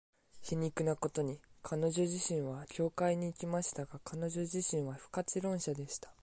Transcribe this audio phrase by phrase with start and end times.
[0.41, 6.11] 皮肉なことに、彼女自身は教会に行きましたが、彼女自身は不可知論者でした。